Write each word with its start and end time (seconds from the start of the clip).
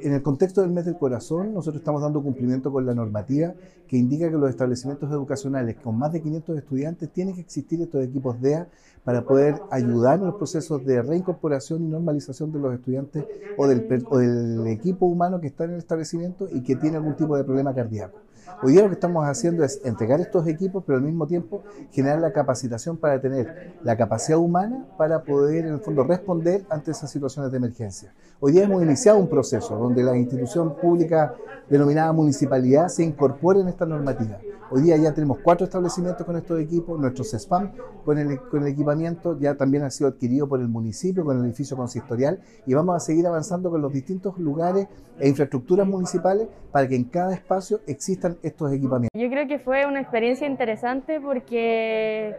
En 0.00 0.14
el 0.14 0.22
contexto 0.22 0.62
del 0.62 0.70
mes 0.70 0.86
del 0.86 0.96
corazón, 0.96 1.52
nosotros 1.52 1.82
estamos 1.82 2.00
dando 2.00 2.22
cumplimiento 2.22 2.72
con 2.72 2.86
la 2.86 2.94
normativa 2.94 3.52
que 3.86 3.98
indica 3.98 4.30
que 4.30 4.38
los 4.38 4.48
establecimientos 4.48 5.10
educacionales 5.10 5.76
con 5.76 5.98
más 5.98 6.14
de 6.14 6.22
500 6.22 6.56
estudiantes 6.56 7.10
tienen 7.10 7.34
que 7.34 7.42
existir 7.42 7.78
estos 7.82 8.02
equipos 8.02 8.40
DEA 8.40 8.68
para 9.04 9.26
poder 9.26 9.60
ayudar 9.70 10.18
en 10.18 10.24
los 10.24 10.36
procesos 10.36 10.82
de 10.86 11.02
reincorporación 11.02 11.84
y 11.84 11.88
normalización 11.88 12.50
de 12.52 12.58
los 12.58 12.72
estudiantes 12.72 13.26
o 13.58 13.66
del, 13.66 14.06
o 14.08 14.16
del 14.16 14.66
equipo 14.68 15.04
humano 15.04 15.42
que 15.42 15.48
está 15.48 15.64
en 15.64 15.72
el 15.72 15.78
establecimiento 15.78 16.48
y 16.50 16.62
que 16.62 16.76
tiene 16.76 16.96
algún 16.96 17.14
tipo 17.14 17.36
de 17.36 17.44
problema 17.44 17.74
cardíaco. 17.74 18.16
Hoy 18.62 18.72
día 18.72 18.82
lo 18.82 18.88
que 18.88 18.94
estamos 18.94 19.26
haciendo 19.26 19.64
es 19.64 19.80
entregar 19.84 20.20
estos 20.20 20.46
equipos, 20.46 20.84
pero 20.86 20.98
al 20.98 21.04
mismo 21.04 21.26
tiempo 21.26 21.62
generar 21.90 22.20
la 22.20 22.32
capacitación 22.32 22.96
para 22.96 23.20
tener 23.20 23.74
la 23.82 23.96
capacidad 23.96 24.38
humana 24.38 24.86
para 24.96 25.22
poder, 25.22 25.66
en 25.66 25.74
el 25.74 25.80
fondo, 25.80 26.04
responder 26.04 26.64
ante 26.68 26.90
esas 26.90 27.10
situaciones 27.10 27.50
de 27.50 27.58
emergencia. 27.58 28.12
Hoy 28.40 28.52
día 28.52 28.64
hemos 28.64 28.82
iniciado 28.82 29.18
un 29.18 29.28
proceso 29.28 29.76
donde 29.76 30.02
la 30.02 30.16
institución 30.16 30.76
pública 30.76 31.34
denominada 31.68 32.12
municipalidad 32.12 32.88
se 32.88 33.04
incorpore 33.04 33.60
en 33.60 33.68
esta 33.68 33.86
normativa. 33.86 34.38
Hoy 34.74 34.80
día 34.80 34.96
ya 34.96 35.12
tenemos 35.12 35.36
cuatro 35.40 35.66
establecimientos 35.66 36.24
con 36.24 36.34
estos 36.34 36.58
equipos, 36.58 36.98
nuestro 36.98 37.24
CESPAM 37.24 37.72
con 38.06 38.16
el, 38.16 38.40
con 38.40 38.62
el 38.62 38.68
equipamiento 38.68 39.38
ya 39.38 39.54
también 39.54 39.82
ha 39.82 39.90
sido 39.90 40.08
adquirido 40.08 40.48
por 40.48 40.60
el 40.60 40.68
municipio, 40.68 41.26
con 41.26 41.38
el 41.38 41.44
edificio 41.44 41.76
consistorial, 41.76 42.40
y 42.64 42.72
vamos 42.72 42.96
a 42.96 43.00
seguir 43.00 43.26
avanzando 43.26 43.70
con 43.70 43.82
los 43.82 43.92
distintos 43.92 44.38
lugares 44.38 44.88
e 45.18 45.28
infraestructuras 45.28 45.86
municipales 45.86 46.48
para 46.70 46.88
que 46.88 46.96
en 46.96 47.04
cada 47.04 47.34
espacio 47.34 47.80
existan 47.86 48.38
estos 48.42 48.72
equipamientos. 48.72 49.10
Yo 49.14 49.28
creo 49.28 49.46
que 49.46 49.58
fue 49.58 49.84
una 49.84 50.00
experiencia 50.00 50.46
interesante 50.46 51.20
porque 51.20 52.34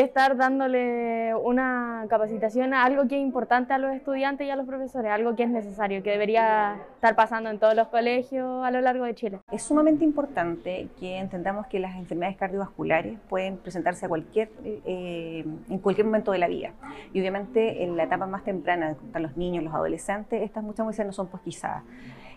estar 0.00 0.36
dándole 0.36 1.34
una 1.34 2.06
capacitación 2.08 2.72
a 2.72 2.84
algo 2.84 3.06
que 3.08 3.16
es 3.16 3.22
importante 3.22 3.74
a 3.74 3.78
los 3.78 3.94
estudiantes 3.94 4.46
y 4.46 4.50
a 4.50 4.56
los 4.56 4.66
profesores, 4.66 5.10
algo 5.10 5.36
que 5.36 5.42
es 5.42 5.50
necesario, 5.50 6.02
que 6.02 6.10
debería 6.10 6.76
estar 6.94 7.14
pasando 7.14 7.50
en 7.50 7.58
todos 7.58 7.74
los 7.74 7.88
colegios 7.88 8.64
a 8.64 8.70
lo 8.70 8.80
largo 8.80 9.04
de 9.04 9.14
Chile. 9.14 9.40
Es 9.50 9.62
sumamente 9.62 10.04
importante 10.04 10.88
que 10.98 11.18
entendamos 11.18 11.66
que 11.66 11.78
las 11.78 11.96
enfermedades 11.96 12.38
cardiovasculares 12.38 13.18
pueden 13.28 13.58
presentarse 13.58 14.06
a 14.06 14.08
cualquier, 14.08 14.50
eh, 14.64 15.44
en 15.68 15.78
cualquier 15.78 16.06
momento 16.06 16.32
de 16.32 16.38
la 16.38 16.48
vida. 16.48 16.72
Y 17.12 17.20
obviamente 17.20 17.84
en 17.84 17.96
la 17.96 18.04
etapa 18.04 18.26
más 18.26 18.44
temprana, 18.44 18.92
están 18.92 19.22
los 19.22 19.36
niños, 19.36 19.62
los 19.62 19.74
adolescentes, 19.74 20.42
estas 20.42 20.64
muchas 20.64 20.86
veces 20.86 21.04
no 21.04 21.12
son 21.12 21.28
posquizadas. 21.28 21.82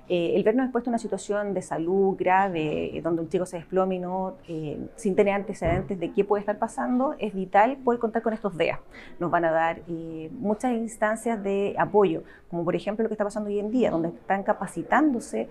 Eh, 0.08 0.34
el 0.36 0.44
vernos 0.44 0.66
expuesto 0.66 0.89
a 0.89 0.92
una 0.92 1.00
situación 1.00 1.56
de 1.56 1.64
salud 1.64 2.16
grave, 2.16 2.95
eh, 2.95 3.02
donde 3.02 3.23
un 3.23 3.30
chico 3.30 3.45
se 3.45 3.66
no, 3.72 4.36
eh, 4.48 4.78
sin 4.95 5.16
tener 5.16 5.34
antecedentes 5.34 6.00
de 6.00 6.11
qué 6.11 6.23
puede 6.23 6.42
estar 6.42 6.59
pasando, 6.59 7.16
es 7.17 7.34
vital 7.34 7.78
poder 7.78 8.00
contar 8.00 8.22
con 8.22 8.33
estos 8.33 8.56
DEA. 8.56 8.80
Nos 9.20 9.31
van 9.31 9.45
a 9.45 9.52
dar 9.52 9.81
muchas 10.31 10.73
instancias 10.73 11.42
de 11.42 11.76
apoyo, 11.80 12.23
como 12.50 12.64
por 12.64 12.76
ejemplo 12.76 13.03
lo 13.03 13.09
que 13.09 13.16
está 13.16 13.23
pasando 13.23 13.50
hoy 13.50 13.59
en 13.59 13.72
día, 13.72 13.89
donde 13.89 14.09
están 14.09 14.44
capacitándose 14.44 15.50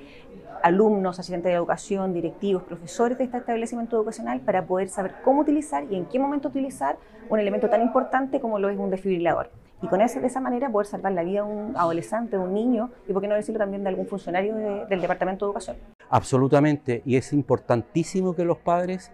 alumnos, 0.63 1.19
asistentes 1.19 1.51
de 1.51 1.57
educación, 1.57 2.13
directivos, 2.13 2.63
profesores 2.63 3.19
de 3.19 3.25
este 3.25 3.39
establecimiento 3.39 3.97
educacional 3.97 4.41
para 4.41 4.65
poder 4.65 4.89
saber 4.89 5.17
cómo 5.25 5.41
utilizar 5.41 5.85
y 5.91 5.97
en 5.97 6.07
qué 6.07 6.19
momento 6.19 6.49
utilizar 6.49 6.97
un 7.29 7.41
elemento 7.41 7.69
tan 7.69 7.83
importante 7.83 8.41
como 8.41 8.59
lo 8.59 8.69
es 8.69 8.79
un 8.79 8.91
desfibrilador 8.91 9.51
y 9.83 9.87
con 9.89 9.99
de 9.99 10.05
esa 10.05 10.41
manera 10.41 10.71
poder 10.71 10.87
salvar 10.87 11.13
la 11.13 11.23
vida 11.23 11.45
de 11.45 11.53
un 11.53 11.77
adolescente, 11.77 12.37
de 12.37 12.43
un 12.43 12.55
niño 12.55 12.91
y, 13.07 13.13
por 13.13 13.21
qué 13.21 13.29
no 13.29 13.35
decirlo 13.35 13.59
también, 13.59 13.83
de 13.83 13.91
algún 13.91 14.07
funcionario 14.07 14.55
del 14.89 15.01
Departamento 15.01 15.45
de 15.45 15.51
Educación. 15.51 15.77
Absolutamente, 16.09 17.03
y 17.05 17.17
es 17.17 17.33
importantísimo 17.33 18.35
que 18.35 18.45
los 18.45 18.59
padres 18.59 19.11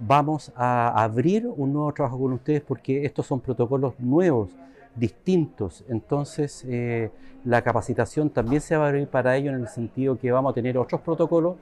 vamos 0.00 0.52
a 0.56 1.02
abrir 1.02 1.46
un 1.46 1.72
nuevo 1.72 1.92
trabajo 1.92 2.18
con 2.18 2.32
ustedes 2.32 2.62
porque 2.62 3.04
estos 3.04 3.26
son 3.26 3.40
protocolos 3.40 3.98
nuevos, 3.98 4.50
distintos. 4.94 5.84
Entonces, 5.88 6.64
eh, 6.68 7.10
la 7.44 7.62
capacitación 7.62 8.30
también 8.30 8.60
se 8.60 8.76
va 8.76 8.86
a 8.86 8.88
abrir 8.88 9.08
para 9.08 9.36
ellos 9.36 9.54
en 9.54 9.60
el 9.60 9.68
sentido 9.68 10.18
que 10.18 10.32
vamos 10.32 10.52
a 10.52 10.54
tener 10.54 10.76
otros 10.78 11.00
protocolos 11.00 11.56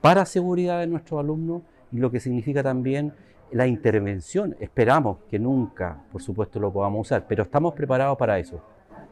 para 0.00 0.26
seguridad 0.26 0.80
de 0.80 0.86
nuestros 0.86 1.20
alumnos 1.20 1.62
y 1.90 1.98
lo 1.98 2.10
que 2.10 2.20
significa 2.20 2.62
también 2.62 3.12
la 3.52 3.66
intervención. 3.66 4.56
Esperamos 4.60 5.18
que 5.30 5.38
nunca, 5.38 6.02
por 6.10 6.22
supuesto, 6.22 6.58
lo 6.58 6.72
podamos 6.72 7.06
usar, 7.06 7.26
pero 7.28 7.44
estamos 7.44 7.74
preparados 7.74 8.18
para 8.18 8.38
eso. 8.38 8.60